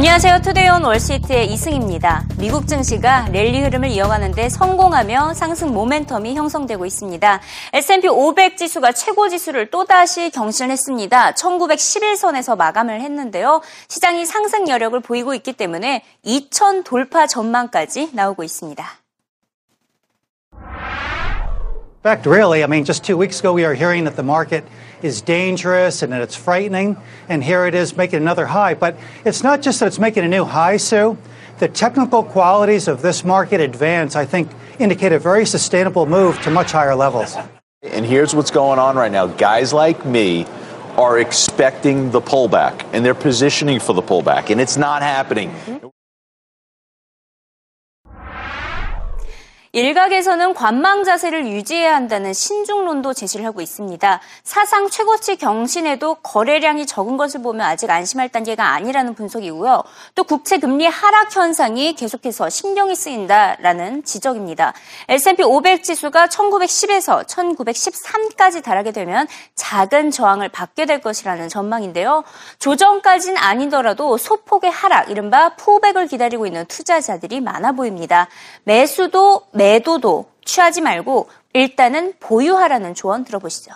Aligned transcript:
안녕하세요. 0.00 0.40
투데이온 0.40 0.82
월시트의 0.82 1.52
이승입니다. 1.52 2.24
미국 2.38 2.66
증시가 2.66 3.28
랠리 3.32 3.60
흐름을 3.60 3.90
이어가는데 3.90 4.48
성공하며 4.48 5.34
상승 5.34 5.74
모멘텀이 5.74 6.36
형성되고 6.36 6.86
있습니다. 6.86 7.40
S&P 7.74 8.08
500 8.08 8.56
지수가 8.56 8.92
최고 8.92 9.28
지수를 9.28 9.70
또다시 9.70 10.30
경신했습니다. 10.30 11.32
1911선에서 11.32 12.56
마감을 12.56 13.02
했는데요. 13.02 13.60
시장이 13.88 14.24
상승 14.24 14.70
여력을 14.70 14.98
보이고 15.00 15.34
있기 15.34 15.52
때문에 15.52 16.02
2000 16.22 16.82
돌파 16.82 17.26
전망까지 17.26 18.12
나오고 18.14 18.42
있습니다. 18.42 18.82
In 22.02 22.02
fact, 22.02 22.26
really, 22.26 22.62
I 22.62 22.66
mean, 22.66 22.86
just 22.86 23.04
two 23.04 23.20
weeks 23.20 23.40
ago, 23.40 23.52
we 23.52 23.66
were 23.66 23.76
hearing 23.76 24.04
that 24.04 24.16
the 24.16 24.24
market 24.24 24.64
is 25.02 25.20
dangerous 25.22 26.02
and 26.02 26.12
that 26.12 26.22
it's 26.22 26.36
frightening, 26.36 26.96
and 27.28 27.42
here 27.42 27.66
it 27.66 27.74
is 27.74 27.96
making 27.96 28.18
another 28.18 28.46
high. 28.46 28.74
But 28.74 28.96
it's 29.24 29.42
not 29.42 29.62
just 29.62 29.80
that 29.80 29.86
it's 29.86 29.98
making 29.98 30.24
a 30.24 30.28
new 30.28 30.44
high, 30.44 30.76
Sue. 30.76 31.16
The 31.58 31.68
technical 31.68 32.22
qualities 32.24 32.88
of 32.88 33.02
this 33.02 33.24
market 33.24 33.60
advance, 33.60 34.16
I 34.16 34.24
think, 34.24 34.50
indicate 34.78 35.12
a 35.12 35.18
very 35.18 35.44
sustainable 35.44 36.06
move 36.06 36.40
to 36.42 36.50
much 36.50 36.72
higher 36.72 36.94
levels. 36.94 37.36
And 37.82 38.04
here's 38.04 38.34
what's 38.34 38.50
going 38.50 38.78
on 38.78 38.96
right 38.96 39.12
now 39.12 39.26
guys 39.26 39.72
like 39.72 40.04
me 40.04 40.46
are 40.96 41.18
expecting 41.18 42.10
the 42.10 42.20
pullback, 42.20 42.84
and 42.92 43.04
they're 43.04 43.14
positioning 43.14 43.80
for 43.80 43.94
the 43.94 44.02
pullback, 44.02 44.50
and 44.50 44.60
it's 44.60 44.76
not 44.76 45.02
happening. 45.02 45.50
Mm-hmm. 45.50 45.86
일각에서는 49.72 50.52
관망 50.54 51.04
자세를 51.04 51.46
유지해야 51.46 51.94
한다는 51.94 52.32
신중론도 52.32 53.14
제시를 53.14 53.46
하고 53.46 53.60
있습니다. 53.60 54.20
사상 54.42 54.88
최고치 54.90 55.36
경신에도 55.36 56.16
거래량이 56.16 56.86
적은 56.86 57.16
것을 57.16 57.40
보면 57.42 57.64
아직 57.64 57.88
안심할 57.88 58.30
단계가 58.30 58.72
아니라는 58.72 59.14
분석이고요. 59.14 59.84
또 60.16 60.24
국채 60.24 60.58
금리 60.58 60.86
하락 60.86 61.36
현상이 61.36 61.94
계속해서 61.94 62.50
신경이 62.50 62.96
쓰인다라는 62.96 64.02
지적입니다. 64.02 64.72
S&P 65.08 65.44
500 65.44 65.84
지수가 65.84 66.26
1910에서 66.26 67.24
1913까지 67.28 68.64
달하게 68.64 68.90
되면 68.90 69.28
작은 69.54 70.10
저항을 70.10 70.48
받게 70.48 70.86
될 70.86 71.00
것이라는 71.00 71.48
전망인데요. 71.48 72.24
조정까지는 72.58 73.36
아니더라도 73.38 74.16
소폭의 74.16 74.72
하락, 74.72 75.10
이른바 75.10 75.54
푸백을 75.54 76.08
기다리고 76.08 76.46
있는 76.46 76.66
투자자들이 76.66 77.40
많아 77.40 77.70
보입니다. 77.72 78.26
매수도 78.64 79.42
매도도 79.60 80.24
취하지 80.42 80.80
말고 80.80 81.28
일단은 81.52 82.14
보유하라는 82.18 82.94
조언 82.94 83.24
들어보시죠. 83.24 83.72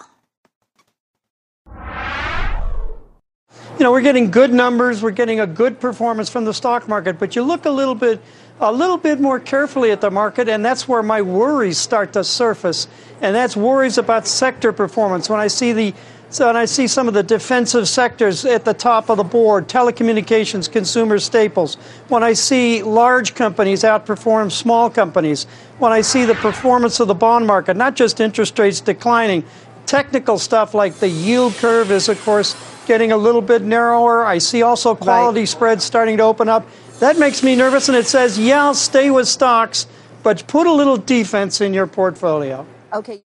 You 3.76 3.80
know, 3.80 3.92
we're 3.92 4.00
getting 4.00 4.30
good 4.30 4.54
numbers, 4.54 5.02
we're 5.02 5.14
getting 5.14 5.40
a 5.40 5.46
good 5.46 5.80
performance 5.80 6.30
from 6.30 6.46
the 6.46 6.54
stock 6.54 6.88
market, 6.88 7.18
but 7.18 7.36
you 7.36 7.42
look 7.42 7.66
a 7.66 7.70
little 7.70 7.94
bit 7.94 8.20
a 8.60 8.72
little 8.72 8.96
bit 8.96 9.20
more 9.20 9.38
carefully 9.38 9.90
at 9.90 10.00
the 10.00 10.10
market, 10.10 10.48
and 10.48 10.64
that's 10.64 10.88
where 10.88 11.02
my 11.02 11.20
worries 11.20 11.76
start 11.76 12.14
to 12.14 12.22
surface. 12.24 12.86
And 13.20 13.34
that's 13.34 13.56
worries 13.56 13.98
about 13.98 14.26
sector 14.26 14.72
performance. 14.72 15.28
When 15.28 15.40
I 15.40 15.48
see 15.48 15.74
the 15.74 15.92
so, 16.30 16.48
and 16.48 16.58
I 16.58 16.64
see 16.64 16.88
some 16.88 17.06
of 17.06 17.14
the 17.14 17.22
defensive 17.22 17.88
sectors 17.88 18.44
at 18.44 18.64
the 18.64 18.74
top 18.74 19.08
of 19.08 19.18
the 19.18 19.24
board 19.24 19.68
telecommunications, 19.68 20.70
consumer 20.70 21.18
staples. 21.18 21.76
When 22.08 22.22
I 22.22 22.32
see 22.32 22.82
large 22.82 23.34
companies 23.34 23.82
outperform 23.82 24.50
small 24.50 24.90
companies. 24.90 25.46
When 25.78 25.92
I 25.92 26.00
see 26.00 26.24
the 26.24 26.34
performance 26.34 26.98
of 27.00 27.08
the 27.08 27.14
bond 27.14 27.46
market, 27.46 27.76
not 27.76 27.94
just 27.94 28.20
interest 28.20 28.58
rates 28.58 28.80
declining, 28.80 29.44
technical 29.86 30.38
stuff 30.38 30.74
like 30.74 30.94
the 30.94 31.08
yield 31.08 31.54
curve 31.54 31.90
is, 31.90 32.08
of 32.08 32.20
course, 32.22 32.56
getting 32.86 33.12
a 33.12 33.16
little 33.16 33.42
bit 33.42 33.62
narrower. 33.62 34.24
I 34.24 34.38
see 34.38 34.62
also 34.62 34.94
quality 34.94 35.40
right. 35.40 35.48
spreads 35.48 35.84
starting 35.84 36.16
to 36.16 36.22
open 36.22 36.48
up. 36.48 36.66
That 37.00 37.18
makes 37.18 37.42
me 37.42 37.56
nervous, 37.56 37.88
and 37.88 37.96
it 37.96 38.06
says, 38.06 38.38
yeah, 38.38 38.72
stay 38.72 39.10
with 39.10 39.28
stocks, 39.28 39.86
but 40.22 40.46
put 40.46 40.66
a 40.66 40.72
little 40.72 40.96
defense 40.96 41.60
in 41.60 41.74
your 41.74 41.86
portfolio. 41.86 42.66
Okay. 42.92 43.22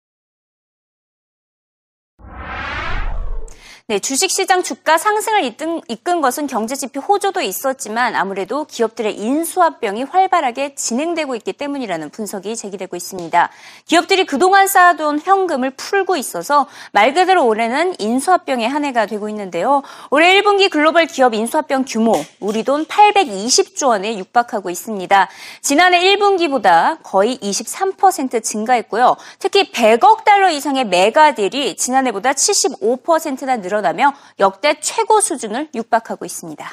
네, 3.89 3.97
주식시장 3.97 4.61
주가 4.61 4.99
상승을 4.99 5.43
이끈, 5.45 5.81
이끈 5.87 6.21
것은 6.21 6.45
경제지표 6.45 6.99
호조도 6.99 7.41
있었지만 7.41 8.15
아무래도 8.15 8.65
기업들의 8.65 9.17
인수합병이 9.17 10.03
활발하게 10.03 10.75
진행되고 10.75 11.33
있기 11.37 11.53
때문이라는 11.53 12.11
분석이 12.11 12.55
제기되고 12.55 12.95
있습니다. 12.95 13.49
기업들이 13.87 14.27
그동안 14.27 14.67
쌓아둔 14.67 15.19
현금을 15.19 15.71
풀고 15.71 16.17
있어서 16.17 16.67
말 16.91 17.15
그대로 17.15 17.47
올해는 17.47 17.95
인수합병의 17.97 18.69
한 18.69 18.85
해가 18.85 19.07
되고 19.07 19.27
있는데요. 19.27 19.81
올해 20.11 20.39
1분기 20.39 20.69
글로벌 20.69 21.07
기업 21.07 21.33
인수합병 21.33 21.85
규모 21.87 22.13
우리 22.39 22.63
돈 22.63 22.85
820조 22.85 23.87
원에 23.87 24.19
육박하고 24.19 24.69
있습니다. 24.69 25.29
지난해 25.63 26.15
1분기보다 26.15 26.99
거의 27.01 27.39
23% 27.39 28.43
증가했고요. 28.43 29.17
특히 29.39 29.71
100억 29.71 30.25
달러 30.25 30.51
이상의 30.51 30.85
mega 30.85 31.25
deal이 31.25 31.75
지난해보다 31.75 32.33
75%나 32.33 33.57
늘어 33.57 33.78
늘어나며 33.78 34.12
역대 34.38 34.80
최고 34.80 35.20
수준을 35.20 35.68
육박하고 35.74 36.24
있습니다. 36.24 36.64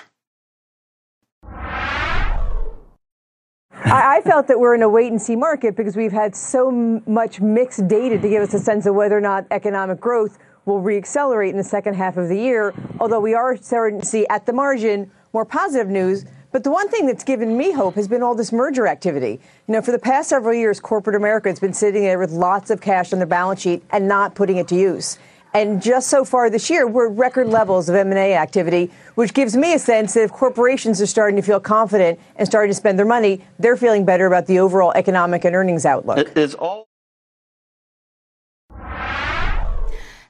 I, 3.84 4.22
felt 4.22 4.48
that 4.48 4.60
we're 4.60 4.76
in 4.76 4.84
a 4.84 4.90
wait 4.90 5.12
and 5.12 5.22
see 5.22 5.36
market 5.36 5.76
because 5.76 5.98
we've 5.98 6.14
had 6.14 6.36
so 6.36 6.72
much 7.08 7.42
mixed 7.42 7.88
data 7.88 8.18
to 8.18 8.30
give 8.30 8.42
us 8.42 8.54
a 8.54 8.60
sense 8.60 8.86
of 8.86 8.96
whether 8.96 9.18
or 9.18 9.22
not 9.22 9.46
economic 9.52 10.00
growth 10.00 10.38
will 10.66 10.82
reaccelerate 10.82 11.50
in 11.50 11.58
the 11.58 11.64
second 11.64 11.96
half 11.96 12.16
of 12.16 12.30
the 12.30 12.38
year. 12.38 12.74
Although 13.00 13.20
we 13.20 13.34
are 13.34 13.58
starting 13.58 14.00
to 14.00 14.06
see 14.06 14.26
at 14.30 14.46
the 14.46 14.54
margin 14.54 15.12
more 15.34 15.46
positive 15.46 15.88
news. 15.88 16.26
But 16.52 16.64
the 16.66 16.72
one 16.72 16.90
thing 16.90 17.08
that's 17.08 17.24
given 17.24 17.58
me 17.58 17.72
hope 17.72 17.96
has 17.96 18.08
been 18.08 18.22
all 18.22 18.36
this 18.36 18.52
merger 18.52 18.86
activity. 18.86 19.40
You 19.68 19.74
know, 19.74 19.82
for 19.82 19.92
the 19.92 20.00
past 20.00 20.30
several 20.30 20.54
years, 20.54 20.80
corporate 20.80 21.16
America 21.16 21.48
has 21.48 21.60
been 21.60 21.74
sitting 21.74 22.04
there 22.04 22.20
with 22.20 22.32
lots 22.32 22.70
of 22.70 22.82
cash 22.82 23.14
on 23.14 23.20
their 23.20 23.28
balance 23.28 23.62
sheet 23.62 23.84
and 23.92 24.08
not 24.08 24.36
putting 24.36 24.58
it 24.58 24.68
to 24.68 24.76
use. 24.76 25.18
And 25.57 25.81
just 25.81 26.09
so 26.09 26.23
far 26.23 26.51
this 26.51 26.69
year, 26.69 26.87
we're 26.87 27.11
at 27.11 27.17
record 27.17 27.49
levels 27.49 27.89
of 27.89 27.95
M&A 27.95 28.35
activity, 28.35 28.91
which 29.15 29.33
gives 29.33 29.57
me 29.57 29.73
a 29.73 29.79
sense 29.79 30.13
that 30.13 30.25
if 30.25 30.31
corporations 30.31 31.01
are 31.01 31.07
starting 31.07 31.35
to 31.37 31.41
feel 31.41 31.61
confident 31.61 32.21
and 32.37 32.47
starting 32.47 32.69
to 32.69 32.75
spend 32.75 32.99
their 32.99 33.07
money, 33.07 33.41
they're 33.59 33.79
feeling 33.79 34.05
better 34.05 34.27
about 34.27 34.47
the 34.47 34.59
overall 34.59 34.93
economic 34.95 35.47
and 35.47 35.57
earnings 35.57 35.87
outlook. 35.87 36.19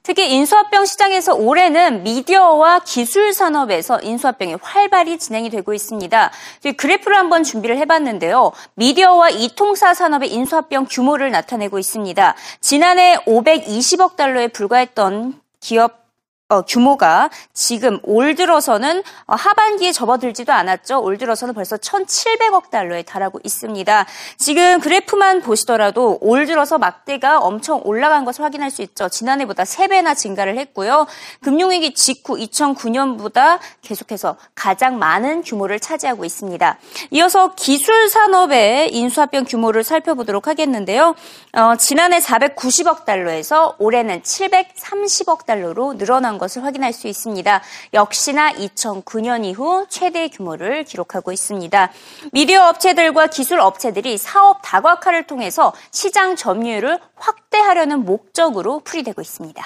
특히 0.07 0.31
인수합병 0.31 0.85
시장에서 0.85 1.35
올해는 1.35 2.03
미디어와 2.03 2.79
기술 2.85 3.33
산업에서 3.33 3.99
인수합병이 3.99 4.55
활발히 4.61 5.19
진행이 5.19 5.49
되고 5.49 5.73
있습니다. 5.73 6.31
그래프를 6.77 7.17
한번 7.17 7.43
준비를 7.43 7.77
해봤는데요. 7.79 8.53
미디어와 8.75 9.31
이통사 9.31 9.93
산업의 9.93 10.31
인수합병 10.31 10.87
규모를 10.89 11.31
나타내고 11.31 11.77
있습니다. 11.77 12.35
지난해 12.61 13.17
520억 13.25 14.15
달러에 14.15 14.47
불과했던 14.47 15.41
기업 15.59 16.06
어, 16.49 16.61
규모가 16.61 17.29
지금 17.51 17.99
올 18.03 18.33
들어서는 18.33 19.03
어, 19.25 19.35
하반기에 19.35 19.91
접어들지도 19.91 20.53
않았죠. 20.53 21.01
올 21.01 21.17
들어서는 21.17 21.53
벌써 21.53 21.75
1,700억 21.75 22.69
달러에 22.69 23.03
달하고 23.03 23.41
있습니다. 23.43 24.05
지금 24.37 24.79
그래프만 24.79 25.41
보시더라도 25.41 26.17
올 26.21 26.45
들어서 26.45 26.77
막대가 26.77 27.39
엄청 27.39 27.81
올라간 27.83 28.23
것을 28.23 28.45
확인할 28.45 28.71
수 28.71 28.81
있죠. 28.81 29.09
지난해보다 29.09 29.63
3배나 29.63 30.15
증가를 30.15 30.57
했고요. 30.57 31.05
금융위기 31.41 31.93
직후 31.93 32.37
2009년보다 32.37 33.59
계속해서 33.81 34.37
가장 34.55 34.99
많은 34.99 35.41
규모를 35.41 35.81
차지하고 35.81 36.23
있습니다. 36.23 36.77
이어서 37.11 37.55
기술 37.55 38.07
산업의 38.07 38.93
인수합병 38.93 39.43
규모를 39.43 39.83
살펴보도록 39.83 40.47
하겠는데요. 40.47 41.13
어, 41.51 41.75
지난해 41.75 42.19
490억 42.19 43.03
달러에서 43.03 43.75
올해는 43.79 44.21
730억 44.21 45.45
달러로 45.45 45.97
늘어난 45.97 46.36
것을 46.37 46.63
확인할 46.63 46.93
수 46.93 47.07
있습니다. 47.07 47.61
역시나 47.93 48.53
2009년 48.53 49.45
이후 49.45 49.85
최대 49.89 50.27
규모를 50.27 50.83
기록하고 50.83 51.31
있습니다. 51.31 51.91
미디어 52.31 52.67
업체들과 52.69 53.27
기술 53.27 53.59
업체들이 53.59 54.17
사업 54.17 54.59
다각화를 54.63 55.27
통해서 55.27 55.73
시장 55.91 56.35
점유율을 56.35 56.99
확대하려는 57.15 58.05
목적으로 58.05 58.81
풀이되고 58.81 59.21
있습니다. 59.21 59.63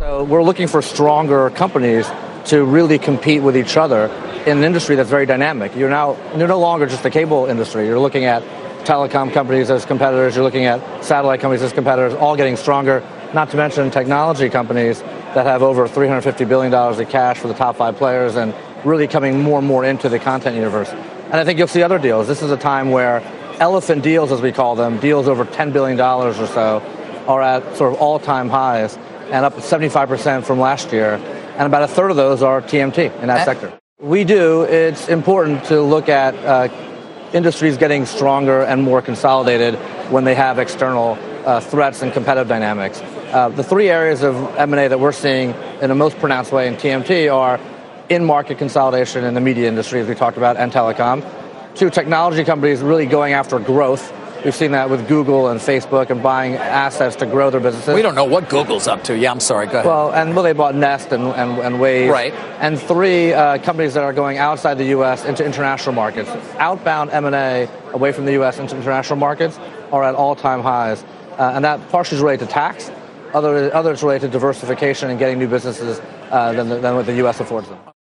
So 0.00 0.24
we're 0.24 0.42
looking 0.42 0.68
for 0.68 0.82
stronger 0.82 1.48
companies 1.56 2.10
to 2.46 2.64
really 2.64 2.98
compete 2.98 3.42
with 3.42 3.56
each 3.56 3.76
other 3.76 4.10
in 4.46 4.58
an 4.58 4.64
industry 4.64 4.96
that's 4.96 5.10
very 5.10 5.26
dynamic. 5.26 5.74
You're 5.76 5.88
now 5.88 6.16
you're 6.36 6.48
no 6.48 6.58
longer 6.58 6.86
just 6.86 7.02
the 7.02 7.10
cable 7.10 7.46
industry. 7.46 7.86
You're 7.86 8.00
looking 8.00 8.24
at 8.24 8.42
telecom 8.84 9.32
companies 9.32 9.70
as 9.70 9.84
competitors. 9.86 10.34
You're 10.34 10.44
looking 10.44 10.66
at 10.66 10.80
satellite 11.04 11.40
companies 11.40 11.62
as 11.62 11.72
competitors, 11.72 12.14
all 12.14 12.36
getting 12.36 12.56
stronger 12.56 13.02
not 13.34 13.50
to 13.50 13.56
mention 13.56 13.90
technology 13.90 14.48
companies 14.48 15.00
that 15.00 15.46
have 15.46 15.62
over 15.62 15.88
$350 15.88 16.48
billion 16.48 17.00
in 17.00 17.06
cash 17.06 17.38
for 17.38 17.48
the 17.48 17.54
top 17.54 17.76
five 17.76 17.96
players 17.96 18.36
and 18.36 18.54
really 18.84 19.06
coming 19.06 19.42
more 19.42 19.58
and 19.58 19.66
more 19.66 19.84
into 19.84 20.08
the 20.08 20.18
content 20.18 20.56
universe. 20.56 20.90
And 20.90 21.34
I 21.34 21.44
think 21.44 21.58
you'll 21.58 21.68
see 21.68 21.82
other 21.82 21.98
deals. 21.98 22.26
This 22.28 22.42
is 22.42 22.50
a 22.50 22.56
time 22.56 22.90
where 22.90 23.20
elephant 23.58 24.02
deals, 24.02 24.32
as 24.32 24.40
we 24.40 24.52
call 24.52 24.74
them, 24.74 24.98
deals 24.98 25.28
over 25.28 25.44
$10 25.44 25.72
billion 25.72 25.98
or 26.00 26.34
so, 26.34 26.82
are 27.26 27.40
at 27.40 27.76
sort 27.76 27.94
of 27.94 28.00
all 28.00 28.18
time 28.18 28.48
highs 28.48 28.96
and 29.30 29.44
up 29.44 29.54
75% 29.54 30.44
from 30.44 30.60
last 30.60 30.92
year. 30.92 31.14
and 31.56 31.62
about 31.62 31.82
a 31.82 31.88
third 31.88 32.10
of 32.10 32.16
those 32.16 32.42
are 32.42 32.60
TMT 32.60 33.20
in 33.20 33.28
that 33.28 33.44
sector. 33.44 33.78
We 33.98 34.24
do. 34.24 34.62
It's 34.62 35.08
important 35.08 35.64
to 35.66 35.80
look 35.80 36.08
at 36.08 36.34
uh, 36.34 36.68
industries 37.32 37.76
getting 37.78 38.04
stronger 38.04 38.62
and 38.62 38.82
more 38.82 39.00
consolidated 39.00 39.76
when 40.10 40.24
they 40.24 40.34
have 40.34 40.58
external 40.58 41.16
uh, 41.46 41.60
threats 41.60 42.02
and 42.02 42.12
competitive 42.12 42.48
dynamics. 42.48 43.00
Uh, 43.32 43.48
the 43.48 43.64
three 43.64 43.88
areas 43.88 44.22
of 44.22 44.36
M&A 44.56 44.88
that 44.88 45.00
we're 45.00 45.12
seeing 45.12 45.50
in 45.80 45.88
the 45.88 45.94
most 45.94 46.18
pronounced 46.18 46.52
way 46.52 46.68
in 46.68 46.74
TMT 46.74 47.32
are 47.32 47.58
in-market 48.08 48.58
consolidation 48.58 49.24
in 49.24 49.34
the 49.34 49.40
media 49.40 49.68
industry, 49.68 50.00
as 50.00 50.08
we 50.08 50.14
talked 50.14 50.36
about, 50.36 50.56
and 50.56 50.70
telecom. 50.70 51.24
Two, 51.74 51.88
technology 51.88 52.44
companies 52.44 52.82
really 52.82 53.06
going 53.06 53.32
after 53.32 53.58
growth 53.58 54.12
We've 54.44 54.54
seen 54.54 54.72
that 54.72 54.90
with 54.90 55.06
Google 55.06 55.48
and 55.48 55.60
Facebook 55.60 56.10
and 56.10 56.20
buying 56.20 56.54
assets 56.54 57.14
to 57.16 57.26
grow 57.26 57.50
their 57.50 57.60
businesses. 57.60 57.94
We 57.94 58.02
don't 58.02 58.16
know 58.16 58.24
what 58.24 58.48
Google's 58.48 58.88
up 58.88 59.04
to. 59.04 59.16
Yeah, 59.16 59.30
I'm 59.30 59.38
sorry. 59.38 59.66
Go 59.66 59.74
ahead. 59.74 59.86
Well, 59.86 60.12
and 60.12 60.34
well, 60.34 60.42
they 60.42 60.52
bought 60.52 60.74
Nest 60.74 61.12
and, 61.12 61.28
and, 61.28 61.58
and 61.60 61.76
Waze. 61.76 62.10
Right. 62.10 62.32
And 62.58 62.80
three, 62.80 63.32
uh, 63.32 63.58
companies 63.58 63.94
that 63.94 64.02
are 64.02 64.12
going 64.12 64.38
outside 64.38 64.78
the 64.78 64.86
U.S. 64.86 65.24
into 65.24 65.44
international 65.44 65.94
markets. 65.94 66.28
Outbound 66.58 67.10
M&A 67.10 67.68
away 67.92 68.10
from 68.10 68.24
the 68.24 68.32
U.S. 68.32 68.58
into 68.58 68.74
international 68.74 69.16
markets 69.16 69.58
are 69.92 70.02
at 70.02 70.16
all-time 70.16 70.60
highs. 70.60 71.04
Uh, 71.38 71.52
and 71.54 71.64
that 71.64 71.88
partially 71.90 72.16
is 72.16 72.22
related 72.22 72.48
to 72.48 72.52
tax. 72.52 72.90
Other, 73.34 73.74
others 73.74 74.02
related 74.02 74.26
to 74.26 74.32
diversification 74.32 75.10
and 75.10 75.18
getting 75.18 75.38
new 75.38 75.48
businesses 75.48 76.00
uh, 76.30 76.52
than, 76.52 76.68
than 76.68 76.94
what 76.94 77.06
the 77.06 77.14
U.S. 77.16 77.40
affords 77.40 77.68
them. 77.68 77.91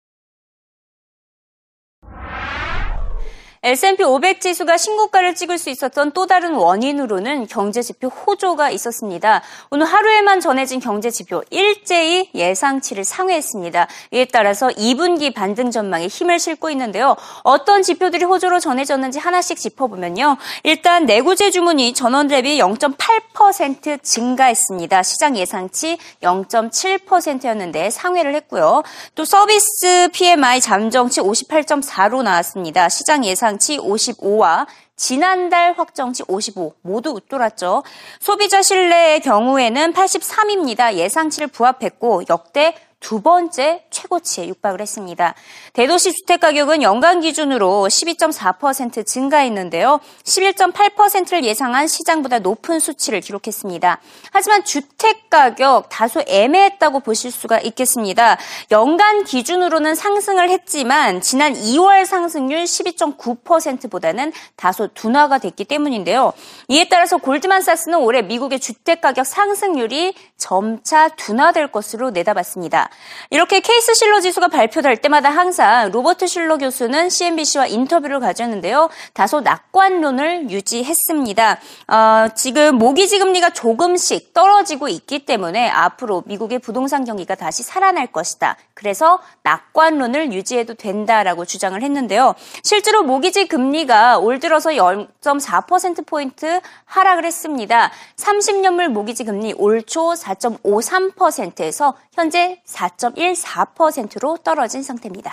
S&P 3.64 4.04
500 4.04 4.42
지수가 4.42 4.76
신고가를 4.76 5.36
찍을 5.36 5.60
수 5.60 5.70
있었던 5.70 6.14
또 6.14 6.26
다른 6.26 6.56
원인으로는 6.56 7.46
경제 7.46 7.84
지표 7.84 8.08
호조가 8.08 8.72
있었습니다. 8.72 9.44
오늘 9.70 9.86
하루에만 9.86 10.40
전해진 10.40 10.80
경제 10.80 11.12
지표 11.12 11.44
일제히 11.52 12.32
예상치를 12.34 13.04
상회했습니다. 13.04 13.88
이에 14.14 14.26
따라서 14.26 14.70
2분기 14.70 15.32
반등 15.32 15.70
전망에 15.70 16.08
힘을 16.08 16.40
싣고 16.40 16.72
있는데요. 16.72 17.16
어떤 17.44 17.84
지표들이 17.84 18.26
호조로 18.26 18.60
전해졌는지 18.60 19.20
하나씩 19.20 19.60
짚어보면요. 19.60 20.38
일단 20.64 21.06
내구재 21.06 21.52
주문이 21.52 21.94
전원 21.94 22.30
대비 22.30 22.58
0.8% 22.58 24.02
증가했습니다. 24.02 25.04
시장 25.04 25.38
예상치 25.38 26.00
0.7%였는데 26.24 27.92
상회를 27.92 28.34
했고요. 28.34 28.82
또 29.14 29.24
서비스 29.24 30.10
PMI 30.14 30.62
잠정치 30.62 31.22
58.4로 31.22 32.24
나왔습니다. 32.24 32.90
시장 32.90 33.24
예상 33.24 33.51
예상치 33.52 33.78
55와 33.80 34.66
지난달 34.96 35.74
확정치 35.74 36.24
55 36.28 36.76
모두 36.82 37.10
웃돌았죠. 37.10 37.84
소비자 38.20 38.62
신뢰의 38.62 39.20
경우에는 39.22 39.94
83입니다. 39.94 40.94
예상치를 40.94 41.48
부합했고 41.48 42.24
역대 42.30 42.76
두 43.02 43.20
번째 43.22 43.84
최고치에 43.90 44.48
육박을 44.48 44.80
했습니다. 44.80 45.34
대도시 45.74 46.14
주택 46.14 46.40
가격은 46.40 46.82
연간 46.84 47.20
기준으로 47.20 47.88
12.4% 47.90 49.06
증가했는데요. 49.06 50.00
11.8%를 50.24 51.44
예상한 51.44 51.88
시장보다 51.88 52.40
높은 52.40 52.80
수치를 52.80 53.20
기록했습니다. 53.20 54.00
하지만 54.32 54.64
주택 54.64 55.30
가격 55.30 55.90
다소 55.90 56.24
애매했다고 56.28 57.00
보실 57.00 57.32
수가 57.32 57.60
있겠습니다. 57.60 58.38
연간 58.70 59.24
기준으로는 59.24 59.96
상승을 59.96 60.50
했지만 60.50 61.22
지난 61.22 61.54
2월 61.54 62.06
상승률 62.06 62.64
12.9%보다는 62.64 64.32
다소 64.56 64.88
둔화가 64.94 65.40
됐기 65.40 65.66
때문인데요. 65.66 66.34
이에 66.68 66.88
따라서 66.88 67.18
골드만삭스는 67.18 67.98
올해 67.98 68.22
미국의 68.22 68.60
주택 68.60 69.02
가격 69.02 69.26
상승률이 69.26 70.14
점차 70.38 71.10
둔화될 71.10 71.72
것으로 71.72 72.12
내다봤습니다. 72.12 72.91
이렇게 73.30 73.60
케이스 73.60 73.94
실러 73.94 74.20
지수가 74.20 74.48
발표될 74.48 74.98
때마다 74.98 75.30
항상 75.30 75.92
로버트 75.92 76.28
실러 76.28 76.58
교수는 76.58 77.10
CNBC와 77.10 77.68
인터뷰를 77.68 78.20
가졌는데요. 78.20 78.90
다소 79.14 79.42
낙관론을 79.42 80.50
유지했습니다. 80.50 81.60
어, 81.88 82.28
지금 82.36 82.76
모기지 82.76 83.20
금리가 83.20 83.52
조금씩 83.52 84.34
떨어지고 84.34 84.88
있기 84.88 85.26
때문에 85.26 85.70
앞으로 85.70 86.24
미국의 86.26 86.60
부동산 86.60 87.04
경기가 87.04 87.36
다시 87.36 87.64
살아날 87.64 88.08
것이다. 88.08 88.58
그래서 88.74 89.20
낙관론을 89.44 90.34
유지해도 90.34 90.74
된다라고 90.74 91.46
주장을 91.46 91.80
했는데요. 91.82 92.34
실제로 92.64 93.04
모기지 93.04 93.48
금리가 93.48 94.18
올 94.20 94.40
들어서 94.40 94.72
0.4%포인트 94.72 96.62
하락을 96.86 97.26
했습니다. 97.26 97.92
30년물 98.18 98.88
모기지 98.88 99.26
금리 99.26 99.54
올 99.54 99.82
초 99.92 100.14
4.53%에서 100.14 101.96
현재 102.14 102.62
4.14%로 102.81 104.37
떨어진 104.39 104.83
상태입니다. 104.83 105.33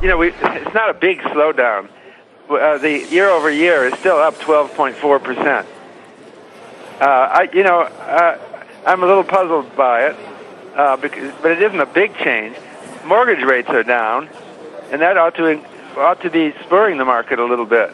You 0.00 0.08
know, 0.08 0.16
we, 0.16 0.28
it's 0.28 0.74
not 0.74 0.90
a 0.90 0.94
big 0.94 1.18
slowdown. 1.22 1.88
Uh, 2.48 2.78
the 2.78 3.04
year 3.10 3.28
over 3.28 3.50
year 3.50 3.84
is 3.84 3.94
still 3.98 4.16
up 4.16 4.34
12.4 4.36 5.22
percent. 5.22 5.66
Uh, 7.00 7.04
I, 7.04 7.48
you 7.52 7.62
know, 7.62 7.82
uh, 7.82 8.38
I'm 8.86 9.02
a 9.02 9.06
little 9.06 9.24
puzzled 9.24 9.74
by 9.76 10.06
it, 10.06 10.16
uh, 10.76 10.96
because, 10.96 11.32
but 11.42 11.50
it 11.50 11.62
isn't 11.62 11.80
a 11.80 11.86
big 11.86 12.16
change. 12.16 12.56
Mortgage 13.04 13.44
rates 13.44 13.68
are 13.70 13.82
down, 13.82 14.28
and 14.90 15.02
that 15.02 15.16
ought 15.16 15.34
to 15.36 15.60
ought 15.96 16.20
to 16.22 16.30
be 16.30 16.54
spurring 16.64 16.96
the 16.96 17.04
market 17.04 17.38
a 17.38 17.44
little 17.44 17.66
bit. 17.66 17.92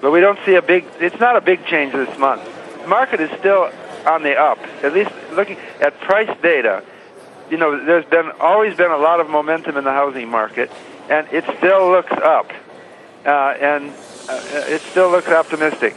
But 0.00 0.10
we 0.10 0.20
don't 0.20 0.38
see 0.44 0.54
a 0.54 0.62
big. 0.62 0.84
It's 1.00 1.18
not 1.18 1.36
a 1.36 1.40
big 1.40 1.64
change 1.66 1.92
this 1.92 2.18
month. 2.18 2.42
The 2.82 2.88
market 2.88 3.20
is 3.20 3.30
still 3.38 3.70
on 4.05 4.23
the 4.23 4.35
up. 4.35 4.59
At 4.83 4.93
least 4.93 5.11
looking 5.33 5.57
at 5.81 5.99
price 6.01 6.29
data, 6.41 6.83
you 7.49 7.57
know, 7.57 7.83
there's 7.83 8.05
been 8.05 8.31
always 8.39 8.75
been 8.75 8.91
a 8.91 8.97
lot 8.97 9.19
of 9.19 9.29
momentum 9.29 9.77
in 9.77 9.83
the 9.83 9.91
housing 9.91 10.29
market, 10.29 10.71
and 11.09 11.27
it 11.31 11.43
still 11.57 11.89
looks 11.89 12.11
up, 12.11 12.51
uh, 13.25 13.29
and 13.59 13.89
uh, 14.29 14.41
it 14.67 14.81
still 14.81 15.09
looks 15.09 15.27
optimistic. 15.27 15.95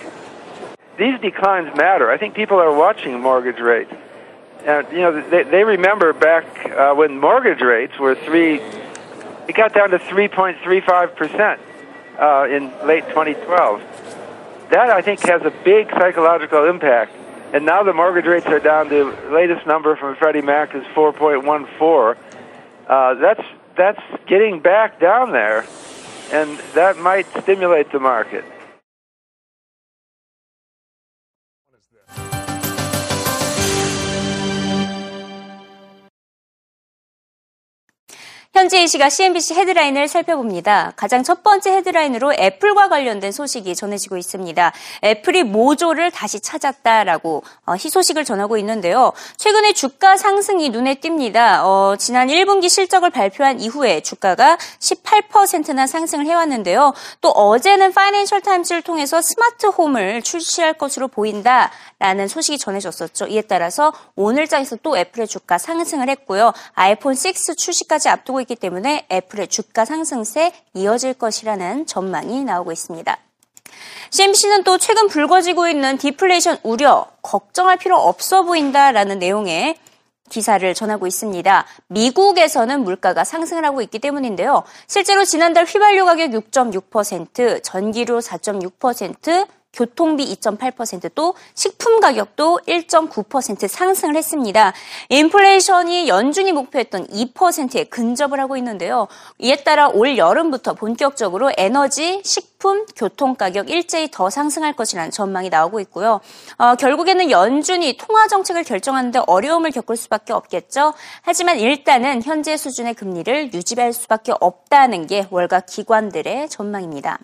These 0.98 1.20
declines 1.20 1.74
matter. 1.76 2.10
I 2.10 2.18
think 2.18 2.34
people 2.34 2.58
are 2.58 2.74
watching 2.74 3.20
mortgage 3.20 3.58
rates, 3.58 3.92
and 4.64 4.86
you 4.92 5.00
know, 5.00 5.28
they, 5.28 5.42
they 5.42 5.64
remember 5.64 6.12
back 6.12 6.70
uh, 6.70 6.94
when 6.94 7.18
mortgage 7.18 7.60
rates 7.60 7.98
were 7.98 8.14
three. 8.14 8.60
It 9.48 9.56
got 9.56 9.74
down 9.74 9.90
to 9.90 9.98
3.35 9.98 11.16
percent 11.16 11.60
uh, 12.18 12.46
in 12.48 12.72
late 12.86 13.06
2012. 13.08 13.82
That 14.70 14.88
I 14.88 15.02
think 15.02 15.20
has 15.20 15.42
a 15.42 15.50
big 15.50 15.90
psychological 15.90 16.66
impact 16.66 17.12
and 17.52 17.66
now 17.66 17.82
the 17.82 17.92
mortgage 17.92 18.26
rates 18.26 18.46
are 18.46 18.58
down. 18.58 18.88
The 18.88 19.04
latest 19.30 19.66
number 19.66 19.94
from 19.96 20.16
Freddie 20.16 20.42
Mac 20.42 20.74
is 20.74 20.84
4.14. 20.94 22.16
Uh, 22.86 23.14
that's 23.14 23.42
that's 23.76 24.02
getting 24.26 24.60
back 24.60 25.00
down 25.00 25.32
there, 25.32 25.64
and 26.30 26.58
that 26.74 26.98
might 26.98 27.26
stimulate 27.42 27.90
the 27.92 28.00
market. 28.00 28.44
현재 38.62 38.80
이 38.80 38.86
시각 38.86 39.10
CNBC 39.10 39.54
헤드라인을 39.54 40.06
살펴봅니다. 40.06 40.92
가장 40.94 41.24
첫 41.24 41.42
번째 41.42 41.72
헤드라인으로 41.72 42.34
애플과 42.34 42.88
관련된 42.88 43.32
소식이 43.32 43.74
전해지고 43.74 44.16
있습니다. 44.16 44.72
애플이 45.02 45.42
mojo를 45.42 46.12
다시 46.12 46.38
찾았다라고 46.38 47.42
어, 47.66 47.74
희소식을 47.74 48.24
전하고 48.24 48.56
있는데요. 48.58 49.14
최근에 49.36 49.72
주가 49.72 50.16
상승이 50.16 50.70
눈에 50.70 50.94
띕니다. 50.94 51.64
어, 51.64 51.96
지난 51.98 52.28
1분기 52.28 52.68
실적을 52.68 53.10
발표한 53.10 53.58
이후에 53.58 54.00
주가가 54.00 54.56
18%나 54.78 55.88
상승을 55.88 56.26
해왔는데요. 56.26 56.94
또 57.20 57.30
어제는 57.30 57.92
파이낸셜 57.92 58.42
타임즈를 58.42 58.82
통해서 58.82 59.20
스마트 59.20 59.66
홈을 59.66 60.22
출시할 60.22 60.74
것으로 60.74 61.08
보인다라는 61.08 62.28
소식이 62.28 62.58
전해졌었죠. 62.58 63.26
이에 63.26 63.42
따라서 63.42 63.92
오늘장에서 64.14 64.76
또 64.84 64.96
애플의 64.96 65.26
주가 65.26 65.58
상승을 65.58 66.08
했고요. 66.10 66.52
아이폰 66.74 67.14
6 67.14 67.56
출시까지 67.56 68.08
앞두고 68.08 68.40
있기 68.42 68.51
때문에 68.56 69.06
애플의 69.10 69.48
주가 69.48 69.84
상승세 69.84 70.52
이어질 70.74 71.14
것이라는 71.14 71.86
전망이 71.86 72.44
나오고 72.44 72.72
있습니다. 72.72 73.16
CNBC는 74.10 74.64
또 74.64 74.78
최근 74.78 75.08
불거지고 75.08 75.68
있는 75.68 75.96
디플레이션 75.96 76.58
우려, 76.62 77.06
걱정할 77.22 77.78
필요 77.78 77.96
없어 77.96 78.42
보인다라는 78.42 79.18
내용의 79.18 79.76
기사를 80.28 80.74
전하고 80.74 81.06
있습니다. 81.06 81.66
미국에서는 81.88 82.84
물가가 82.84 83.22
상승을 83.22 83.64
하고 83.64 83.82
있기 83.82 83.98
때문인데요. 83.98 84.64
실제로 84.86 85.24
지난달 85.24 85.64
휘발유 85.64 86.04
가격 86.04 86.30
6.6%, 86.30 87.62
전기료 87.62 88.18
4.6%, 88.18 89.46
교통비 89.72 90.24
2.8%또 90.36 91.34
식품 91.54 92.00
가격도 92.00 92.60
1.9% 92.66 93.68
상승을 93.68 94.16
했습니다. 94.16 94.72
인플레이션이 95.08 96.08
연준이 96.08 96.52
목표했던 96.52 97.06
2%에 97.06 97.84
근접을 97.84 98.38
하고 98.38 98.56
있는데요. 98.58 99.08
이에 99.38 99.56
따라 99.56 99.88
올 99.88 100.18
여름부터 100.18 100.74
본격적으로 100.74 101.52
에너지, 101.56 102.20
식품, 102.22 102.84
교통 102.94 103.34
가격 103.34 103.70
일제히 103.70 104.10
더 104.10 104.28
상승할 104.28 104.74
것이라는 104.74 105.10
전망이 105.10 105.48
나오고 105.48 105.80
있고요. 105.80 106.20
어, 106.58 106.74
결국에는 106.74 107.30
연준이 107.30 107.96
통화 107.96 108.28
정책을 108.28 108.64
결정하는데 108.64 109.20
어려움을 109.26 109.70
겪을 109.70 109.96
수밖에 109.96 110.32
없겠죠. 110.32 110.92
하지만 111.22 111.58
일단은 111.58 112.22
현재 112.22 112.56
수준의 112.56 112.94
금리를 112.94 113.54
유지할 113.54 113.92
수밖에 113.92 114.32
없다는 114.38 115.06
게 115.06 115.26
월가 115.30 115.60
기관들의 115.60 116.50
전망입니다. 116.50 117.18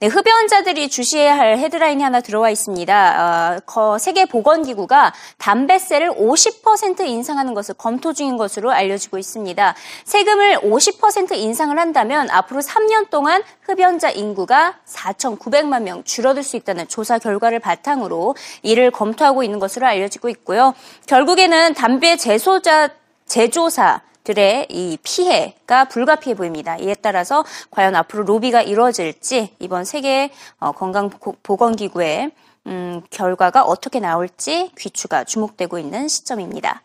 네, 0.00 0.08
흡연자들이 0.08 0.88
주시해야 0.88 1.36
할 1.36 1.56
헤드라인이 1.58 2.02
하나 2.02 2.20
들어와 2.20 2.50
있습니다. 2.50 3.62
어, 3.74 3.98
세계보건기구가 3.98 5.14
담배세를 5.38 6.10
50% 6.10 7.06
인상하는 7.06 7.54
것을 7.54 7.74
검토 7.74 8.12
중인 8.12 8.36
것으로 8.36 8.72
알려지고 8.72 9.18
있습니다. 9.18 9.74
세금을 10.04 10.58
50% 10.60 11.36
인상을 11.36 11.78
한다면 11.78 12.28
앞으로 12.30 12.60
3년 12.60 13.08
동안 13.08 13.42
흡연자 13.62 14.10
인구가 14.10 14.74
4,900만 14.86 15.82
명 15.82 16.02
줄어들 16.04 16.42
수 16.42 16.56
있다는 16.56 16.88
조사 16.88 17.18
결과를 17.18 17.60
바탕으로 17.60 18.34
이를 18.62 18.90
검토하고 18.90 19.42
있는 19.42 19.60
것으로 19.60 19.86
알려지고 19.86 20.28
있고요. 20.30 20.74
결국에는 21.06 21.74
담배 21.74 22.16
제소자 22.16 22.90
제조사 23.26 24.02
들의 24.24 24.66
이 24.70 24.98
피해가 25.02 25.84
불가피해 25.84 26.34
보입니다. 26.34 26.76
이에 26.78 26.94
따라서 26.94 27.44
과연 27.70 27.94
앞으로 27.94 28.24
로비가 28.24 28.62
이루어질지 28.62 29.56
이번 29.58 29.84
세계 29.84 30.30
어, 30.58 30.72
건강보건기구의 30.72 32.30
음, 32.66 33.02
결과가 33.10 33.62
어떻게 33.62 34.00
나올지 34.00 34.70
귀추가 34.78 35.24
주목되고 35.24 35.78
있는 35.78 36.08
시점입니다. 36.08 36.80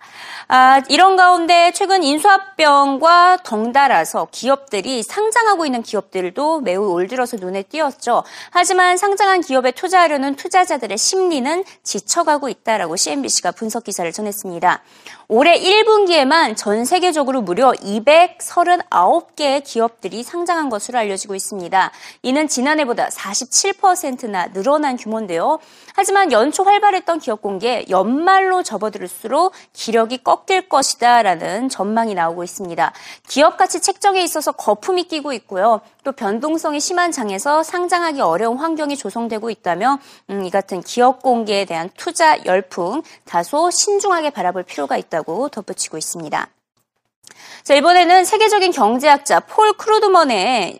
아, 0.49 0.81
이런 0.89 1.15
가운데 1.15 1.71
최근 1.73 2.03
인수합병과 2.03 3.39
덩달아서 3.43 4.27
기업들이 4.31 5.03
상장하고 5.03 5.65
있는 5.65 5.81
기업들도 5.81 6.59
매우 6.61 6.91
올 6.91 7.07
들어서 7.07 7.37
눈에 7.37 7.63
띄었죠. 7.63 8.23
하지만 8.51 8.97
상장한 8.97 9.39
기업에 9.39 9.71
투자하려는 9.71 10.35
투자자들의 10.35 10.97
심리는 10.97 11.63
지쳐가고 11.83 12.49
있다라고 12.49 12.97
CNBC가 12.97 13.51
분석 13.51 13.85
기사를 13.85 14.11
전했습니다. 14.11 14.81
올해 15.31 15.59
1분기에만 15.59 16.57
전 16.57 16.85
세계적으로 16.85 17.41
무려 17.41 17.71
239개의 17.71 19.63
기업들이 19.63 20.23
상장한 20.23 20.69
것으로 20.69 20.97
알려지고 20.97 21.35
있습니다. 21.35 21.91
이는 22.23 22.47
지난해보다 22.47 23.09
47%나 23.09 24.47
늘어난 24.47 24.97
규모인데요. 24.97 25.59
하지만 25.95 26.31
연초 26.31 26.63
활발했던 26.63 27.19
기업 27.19 27.41
공개 27.41 27.85
연말로 27.89 28.63
접어들을수록 28.63 29.53
기력이 29.73 30.23
꺾일 30.23 30.69
것이다라는 30.69 31.69
전망이 31.69 32.13
나오고 32.13 32.43
있습니다. 32.43 32.93
기업 33.27 33.57
가치 33.57 33.81
책정에 33.81 34.21
있어서 34.23 34.51
거품이 34.51 35.03
끼고 35.03 35.33
있고요. 35.33 35.81
또 36.03 36.11
변동성이 36.11 36.79
심한 36.79 37.11
장에서 37.11 37.63
상장하기 37.63 38.21
어려운 38.21 38.57
환경이 38.57 38.95
조성되고 38.95 39.49
있다며 39.49 39.99
음, 40.29 40.45
이 40.45 40.49
같은 40.49 40.81
기업 40.81 41.21
공개에 41.21 41.65
대한 41.65 41.89
투자 41.97 42.43
열풍 42.45 43.01
다소 43.25 43.69
신중하게 43.69 44.29
바라볼 44.29 44.63
필요가 44.63 44.97
있다고 44.97 45.49
덧붙이고 45.49 45.97
있습니다. 45.97 46.47
자, 47.63 47.75
이번에는 47.75 48.25
세계적인 48.25 48.71
경제학자 48.71 49.39
폴 49.41 49.73
크루드먼의 49.73 50.79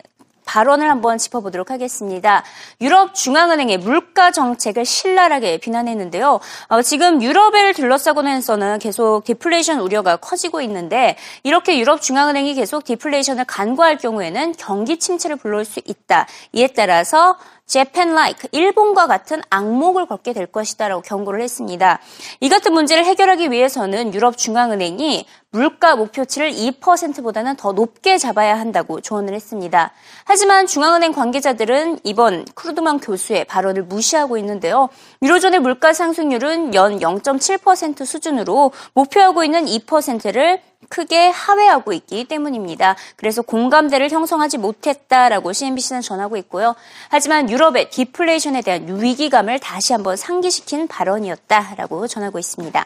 발언을 0.50 0.89
한번 0.89 1.20
짚어보도록 1.20 1.70
하겠습니다. 1.70 2.44
유럽 2.82 3.13
중앙은행의 3.13 3.77
물가 3.77 4.32
정책을 4.32 4.84
신랄하게 4.84 5.60
비난했는데요. 5.60 6.39
어, 6.70 6.82
지금 6.82 7.22
유럽을 7.22 7.75
둘러싸고는서는 7.75 8.79
계속 8.79 9.24
디플레이션 9.25 9.79
우려가 9.79 10.15
커지고 10.15 10.62
있는데 10.62 11.18
이렇게 11.44 11.77
유럽 11.77 12.01
중앙은행이 12.01 12.56
계속 12.56 12.84
디플레이션을 12.84 13.46
간과할 13.46 14.00
경우에는 14.00 14.56
경기 14.58 14.98
침체를 14.98 15.36
불러올 15.36 15.65
수 15.65 15.82
있다. 15.86 16.25
이에 16.53 16.65
따라서 16.68 17.38
Japan 17.70 18.10
like 18.14 18.50
일본과 18.52 19.06
같은 19.06 19.42
악목을 19.52 20.08
걷게 20.08 20.34
될 20.34 20.48
것이다라고 20.48 21.04
경고를 21.04 21.42
했습니다. 21.42 22.00
이 22.40 22.50
같은 22.50 22.74
문제를 22.74 23.06
해결하기 23.06 23.52
위해서는 23.52 24.16
유럽 24.16 24.38
중앙은행이 24.38 25.28
물가 25.52 25.96
목표치를 25.96 26.52
2%보다는 26.52 27.56
더 27.58 27.72
높게 27.72 28.18
잡아야 28.18 28.60
한다고 28.60 29.02
조언을 29.02 29.36
했습니다. 29.36 29.92
하지만 30.26 30.66
중앙은행 30.66 31.12
관계자들은 31.12 32.00
이번 32.04 32.46
크루드만 32.56 33.00
교수의 33.00 33.46
발언을 33.46 33.84
무시하고 33.84 34.38
있는데요. 34.40 34.90
유로존의 35.22 35.60
물가 35.60 35.94
상승률은 35.94 36.74
연 36.74 37.00
0.7% 37.00 38.04
수준으로 38.04 38.72
목표하고 38.94 39.44
있는 39.44 39.66
2%를 39.66 40.62
크게 40.88 41.30
하회하고 41.30 41.94
있기 41.94 42.26
때문입니다. 42.26 42.96
그래서 43.16 43.42
공감대를 43.42 44.10
형성하지 44.10 44.58
못했다라고 44.58 45.54
CNBC는 45.54 46.02
전하고 46.02 46.38
있고요. 46.38 46.76
하지만 47.10 47.50
유럽의 47.50 47.90
디플레이션에 47.90 48.62
대한 48.62 49.02
위기감을 49.02 49.60
다시 49.60 49.94
한번 49.94 50.16
상기시킨 50.16 50.88
발언이었다라고 50.88 52.08
전하고 52.08 52.40
있습니다. 52.40 52.86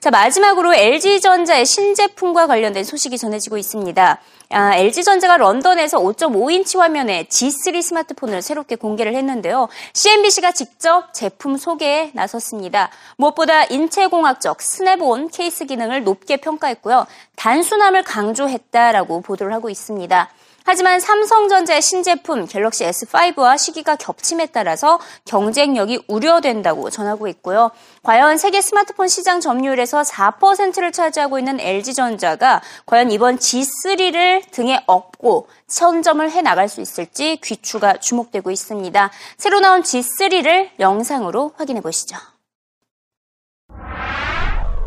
자, 0.00 0.10
마지막으로 0.10 0.74
LG전자의 0.74 1.66
신제품과 1.66 2.46
관련된 2.46 2.84
소식이 2.84 3.18
전해지고 3.18 3.58
있습니다. 3.58 4.20
아, 4.52 4.74
LG전자가 4.74 5.36
런던에서 5.36 5.98
5.5인치 5.98 6.78
화면의 6.78 7.26
G3 7.26 7.82
스마트폰을 7.82 8.42
새롭게 8.42 8.76
공개를 8.76 9.14
했는데요. 9.14 9.68
CNBC가 9.92 10.52
직접 10.52 11.12
제품 11.12 11.56
소개에 11.56 12.10
나섰습니다. 12.14 12.90
무엇보다 13.16 13.64
인체공학적 13.64 14.62
스냅온 14.62 15.28
케이스 15.28 15.66
기능을 15.66 16.02
높게 16.02 16.38
평가했고요. 16.38 17.06
단순함을 17.36 18.02
강조했다라고 18.02 19.20
보도를 19.20 19.52
하고 19.52 19.70
있습니다. 19.70 20.30
하지만 20.64 21.00
삼성전자의 21.00 21.82
신제품 21.82 22.46
갤럭시 22.46 22.84
S5와 22.84 23.58
시기가 23.58 23.96
겹침에 23.96 24.46
따라서 24.46 25.00
경쟁력이 25.24 26.04
우려된다고 26.06 26.90
전하고 26.90 27.28
있고요. 27.28 27.70
과연 28.02 28.38
세계 28.38 28.60
스마트폰 28.60 29.08
시장 29.08 29.40
점유율에서 29.40 30.02
4%를 30.02 30.92
차지하고 30.92 31.38
있는 31.38 31.60
LG전자가 31.60 32.62
과연 32.86 33.10
이번 33.10 33.38
G3를 33.38 34.50
등에 34.50 34.82
업고 34.86 35.48
선점을 35.66 36.30
해 36.30 36.42
나갈 36.42 36.68
수 36.68 36.80
있을지 36.80 37.38
귀추가 37.42 37.96
주목되고 37.96 38.50
있습니다. 38.50 39.10
새로 39.36 39.60
나온 39.60 39.82
G3를 39.82 40.70
영상으로 40.78 41.52
확인해 41.56 41.80
보시죠. 41.80 42.16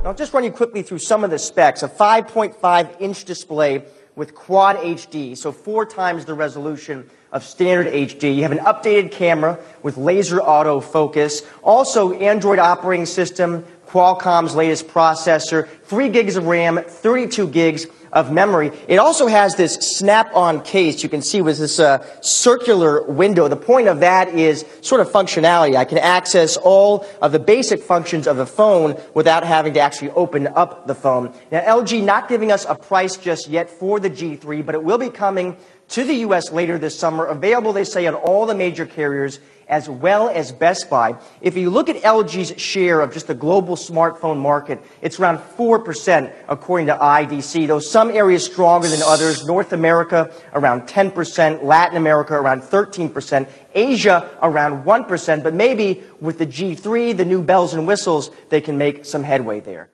I'll 0.06 0.18
just 0.18 0.34
run 0.34 0.44
you 0.44 0.52
quickly 0.52 0.84
through 0.84 1.00
some 1.00 1.24
of 1.24 1.30
the 1.30 1.40
specs. 1.40 1.82
A 1.82 1.88
5.5 1.88 3.00
inch 3.02 3.24
display 3.24 3.86
with 4.16 4.36
quad 4.36 4.78
HD, 4.78 5.36
so 5.38 5.52
four 5.52 5.86
times 5.86 6.26
the 6.26 6.34
resolution 6.34 7.10
of 7.32 7.44
standard 7.44 7.92
HD. 7.92 8.36
You 8.36 8.44
have 8.44 8.52
an 8.52 8.60
updated 8.60 9.12
camera 9.12 9.60
with 9.82 9.98
laser 9.98 10.38
autofocus. 10.38 11.46
Also, 11.64 12.14
Android 12.14 12.60
operating 12.60 13.08
system, 13.08 13.66
Qualcomm's 13.94 14.56
latest 14.56 14.88
processor, 14.88 15.70
3 15.84 16.10
gigs 16.10 16.36
of 16.36 16.48
RAM, 16.48 16.80
32 16.84 17.48
gigs 17.50 17.86
of 18.12 18.32
memory. 18.32 18.72
It 18.88 18.98
also 18.98 19.28
has 19.28 19.56
this 19.56 19.76
snap-on 19.76 20.64
case 20.64 21.04
you 21.04 21.10
can 21.10 21.22
see 21.22 21.44
with 21.44 21.60
this 21.60 21.80
uh, 21.80 22.04
circular 22.22 23.04
window. 23.04 23.48
The 23.48 23.56
point 23.56 23.88
of 23.88 24.00
that 24.00 24.30
is 24.30 24.66
sort 24.82 25.00
of 25.00 25.12
functionality. 25.12 25.76
I 25.76 25.86
can 25.86 26.00
access 26.00 26.58
all 26.58 27.06
of 27.22 27.34
the 27.34 27.40
basic 27.40 27.84
functions 27.84 28.26
of 28.26 28.38
the 28.38 28.48
phone 28.48 29.00
without 29.14 29.44
having 29.44 29.76
to 29.76 29.80
actually 29.80 30.10
open 30.12 30.48
up 30.48 30.88
the 30.88 30.96
phone. 30.96 31.32
Now, 31.52 31.62
LG 31.62 32.04
not 32.04 32.28
giving 32.28 32.52
us 32.52 32.66
a 32.68 32.74
price 32.74 33.16
just 33.16 33.48
yet 33.48 33.70
for 33.70 34.00
the 34.00 34.10
G3, 34.10 34.66
but 34.66 34.74
it 34.74 34.84
will 34.84 34.98
be 34.98 35.10
coming 35.10 35.56
to 35.90 36.04
the 36.04 36.16
U.S. 36.16 36.52
later 36.52 36.80
this 36.80 36.98
summer. 36.98 37.26
Available, 37.26 37.74
they 37.74 37.84
say, 37.84 38.08
on 38.08 38.16
all 38.16 38.48
the 38.48 38.56
major 38.56 38.88
carriers 38.88 39.40
as 39.68 39.90
well 39.90 40.30
as 40.30 40.52
Best 40.52 40.90
Buy. 40.90 41.16
If 41.42 41.58
you 41.58 41.70
look 41.70 41.90
at 41.90 41.98
LG's 41.98 42.60
share 42.62 43.02
of 43.02 43.14
just 43.14 43.28
the 43.28 43.34
global 43.34 43.76
smartphone 43.76 44.38
market, 44.38 44.84
it's 45.02 45.20
around 45.20 45.40
4% 45.58 46.34
according 46.48 46.88
to 46.88 46.96
IDC, 46.96 47.68
though 47.68 47.80
some 47.80 48.10
areas 48.10 48.46
stronger 48.46 48.88
than 48.88 49.02
others. 49.02 49.46
North 49.46 49.74
America 49.74 50.32
around 50.54 50.84
10%, 50.84 51.64
Latin 51.64 51.98
America 51.98 52.34
around 52.34 52.62
13%, 52.62 53.48
Asia 53.74 54.30
around 54.42 54.84
1%, 54.84 55.44
but 55.44 55.54
maybe 55.54 56.04
with 56.20 56.38
the 56.38 56.48
G3, 56.48 57.16
the 57.16 57.26
new 57.26 57.42
bells 57.42 57.74
and 57.74 57.88
whistles, 57.88 58.32
they 58.50 58.62
can 58.62 58.78
make 58.78 59.06
some 59.06 59.24
headway 59.24 59.60
there. 59.60 59.90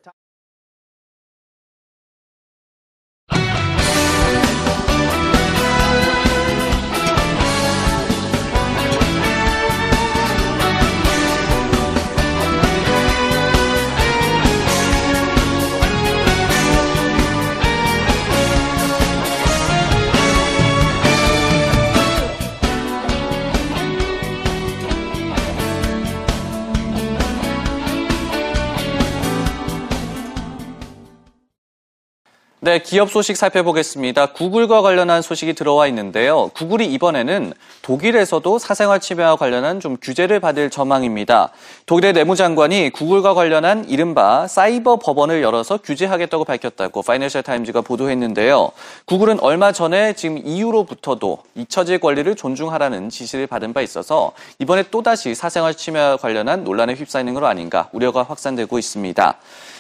네, 32.62 32.80
기업 32.80 33.10
소식 33.10 33.38
살펴보겠습니다. 33.38 34.34
구글과 34.34 34.82
관련한 34.82 35.22
소식이 35.22 35.54
들어와 35.54 35.88
있는데요. 35.88 36.50
구글이 36.54 36.88
이번에는 36.88 37.54
독일에서도 37.82 38.60
사생활 38.60 39.00
침해와 39.00 39.38
관련한 39.38 39.80
좀 39.80 39.96
규제를 39.96 40.42
받을 40.42 40.70
전망입니다. 40.70 41.52
독일의 41.86 42.12
내무장관이 42.12 42.90
구글과 42.90 43.34
관련한 43.34 43.88
이른바 43.88 44.46
사이버 44.50 44.98
법원을 44.98 45.42
열어서 45.42 45.78
규제하겠다고 45.78 46.44
밝혔다고 46.44 47.02
파이낸셜 47.02 47.44
타임즈가 47.44 47.80
보도했는데요. 47.80 48.72
구글은 49.06 49.40
얼마 49.40 49.72
전에 49.72 50.12
지금 50.12 50.38
EU로부터도 50.46 51.38
잊혀질 51.56 52.00
권리를 52.00 52.36
존중하라는 52.36 53.10
지시를 53.10 53.48
받은 53.48 53.72
바 53.72 53.80
있어서 53.80 54.34
이번에 54.60 54.84
또다시 54.92 55.34
사생활 55.34 55.76
침해와 55.76 56.18
관련한 56.18 56.66
논란에 56.66 56.94
휩싸이는 56.96 57.34
것 57.34 57.42
아닌가 57.46 57.88
우려가 57.94 58.24
확산되고 58.24 58.78
있습니다. 58.78 59.38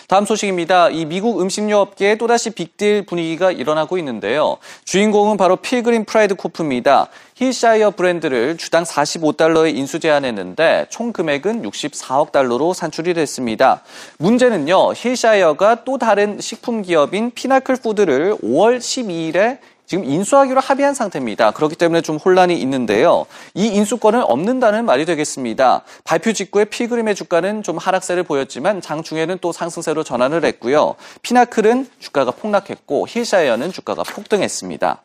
다음 0.10 0.26
소식입니다. 0.26 0.90
이 0.90 1.06
미국 1.06 1.40
음식료 1.40 1.78
업계에 1.78 2.16
또다시 2.16 2.50
빅딜 2.50 3.06
분위기가 3.06 3.52
일어나고 3.52 4.00
있는데요. 4.00 4.58
주인공은 4.84 5.38
바로 5.38 5.56
필그림 5.58 6.06
프라이드 6.06 6.34
코프입니다. 6.34 7.10
힐샤이어 7.36 7.92
브랜드를 7.92 8.58
주당 8.58 8.86
45달러에 8.86 9.76
인수 9.76 10.00
제안했는데 10.00 10.88
총 10.90 11.14
금액은 11.14 11.62
64억 11.62 12.32
달러로 12.32 12.74
산출이 12.74 13.14
됐습니다. 13.14 13.84
문제는요. 14.18 14.94
힐샤이어가 14.96 15.84
또 15.84 16.00
다른 16.00 16.42
식품 16.42 16.82
기업인 16.82 17.30
피나클 17.30 17.76
푸드를 17.76 18.36
5월 18.38 18.80
12일에 18.80 19.60
지금 19.90 20.06
인수하기로 20.06 20.60
합의한 20.62 20.94
상태입니다. 20.94 21.50
그렇기 21.50 21.76
때문에 21.76 22.02
좀 22.02 22.18
혼란이 22.18 22.56
있는데요. 22.62 23.26
이 23.56 23.66
인수 23.66 23.86
건을 23.86 24.22
엎는다는 24.24 24.86
말이 24.86 25.04
되겠습니다. 25.04 25.82
발표 26.04 26.32
직후에 26.32 26.66
필그림의 26.66 27.16
주가는 27.16 27.64
좀 27.64 27.80
하락세를 27.80 28.22
보였지만 28.22 28.82
장중에는 28.82 29.40
또 29.42 29.52
상승세로 29.52 30.04
전환을 30.04 30.46
했고요. 30.46 30.94
피나클은 31.24 31.88
주가가 31.98 32.30
폭락했고 32.30 33.08
힐샤이어는 33.10 33.72
주가가 33.72 34.04
폭등했습니다. 34.04 35.02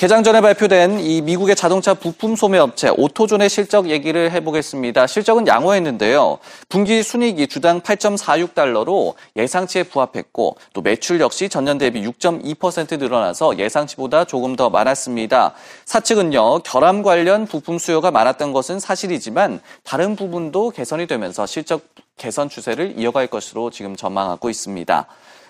개장 0.00 0.22
전에 0.22 0.40
발표된 0.40 0.98
이 1.00 1.20
미국의 1.20 1.54
자동차 1.54 1.92
부품 1.92 2.34
소매 2.34 2.56
업체 2.56 2.88
오토존의 2.88 3.50
실적 3.50 3.90
얘기를 3.90 4.32
해보겠습니다. 4.32 5.06
실적은 5.06 5.46
양호했는데요. 5.46 6.38
분기 6.70 7.02
순이익이 7.02 7.48
주당 7.48 7.82
8.46달러로 7.82 9.12
예상치에 9.36 9.82
부합했고 9.82 10.56
또 10.72 10.80
매출 10.80 11.20
역시 11.20 11.50
전년 11.50 11.76
대비 11.76 12.00
6.2% 12.02 12.98
늘어나서 12.98 13.58
예상치보다 13.58 14.24
조금 14.24 14.56
더 14.56 14.70
많았습니다. 14.70 15.52
사측은요. 15.84 16.60
결함 16.60 17.02
관련 17.02 17.44
부품 17.44 17.76
수요가 17.76 18.10
많았던 18.10 18.54
것은 18.54 18.80
사실이지만 18.80 19.60
다른 19.84 20.16
부분도 20.16 20.70
개선이 20.70 21.08
되면서 21.08 21.44
실적 21.44 21.82
개선 22.16 22.48
추세를 22.48 22.94
이어갈 22.96 23.26
것으로 23.26 23.68
지금 23.68 23.96
전망하고 23.96 24.48
있습니다. 24.48 25.06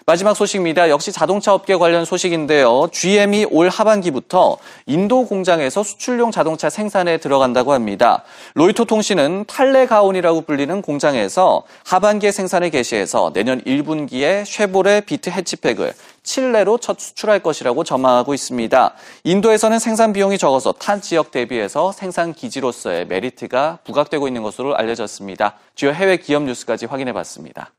마지막 0.07 0.35
소식입니다. 0.35 0.89
역시 0.89 1.13
자동차 1.13 1.53
업계 1.55 1.77
관련 1.77 2.05
소식인데요. 2.05 2.89
GM이 2.91 3.47
올 3.51 3.69
하반기부터 3.69 4.57
인도 4.87 5.27
공장에서 5.27 5.83
수출용 5.83 6.31
자동차 6.31 6.71
생산에 6.71 7.19
들어간다고 7.19 7.73
합니다. 7.73 8.25
로이터 8.55 8.85
통신은 8.85 9.45
탈레가온이라고 9.47 10.43
불리는 10.43 10.83
공장에서 10.83 11.65
하반기에 11.85 12.33
생산을 12.33 12.71
개시해서 12.71 13.33
내년 13.35 13.61
1분기에 13.63 14.45
쉐보레 14.47 15.03
비트 15.03 15.31
해치백을 15.31 15.93
칠레로 16.23 16.79
첫 16.79 16.99
수출할 16.99 17.41
것이라고 17.41 17.85
전망하고 17.85 18.35
있습니다. 18.35 18.95
인도에서는 19.25 19.79
생산 19.79 20.13
비용이 20.13 20.39
적어서 20.39 20.73
타 20.73 21.01
지역 21.01 21.31
대비해서 21.31 21.93
생산 21.93 22.33
기지로서의 22.33 23.07
메리트가 23.07 23.79
부각되고 23.85 24.27
있는 24.29 24.43
것으로 24.43 24.77
알려졌습니다. 24.77 25.55
주요 25.75 25.93
해외 25.93 26.17
기업 26.17 26.45
뉴스까지 26.45 26.87
확인해 26.87 27.13
봤습니다. 27.13 27.71